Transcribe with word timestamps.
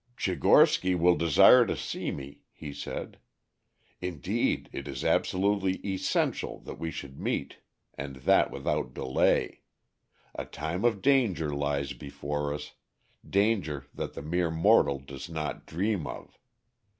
"Tchigorsky 0.17 0.97
will 0.97 1.13
desire 1.15 1.63
to 1.63 1.75
see 1.77 2.09
me," 2.09 2.41
he 2.51 2.73
said. 2.73 3.19
"Indeed, 4.01 4.67
it 4.73 4.87
is 4.87 5.05
absolutely 5.05 5.75
essential 5.85 6.57
that 6.61 6.79
we 6.79 6.89
should 6.89 7.19
meet 7.19 7.57
and 7.93 8.15
that 8.15 8.49
without 8.49 8.95
delay. 8.95 9.61
A 10.33 10.45
time 10.45 10.83
of 10.85 11.03
danger 11.03 11.53
lies 11.53 11.93
before 11.93 12.51
us 12.51 12.73
danger 13.29 13.85
that 13.93 14.15
the 14.15 14.23
mere 14.23 14.49
mortal 14.49 14.97
does 14.97 15.29
not 15.29 15.67
dream 15.67 16.07
of. 16.07 16.39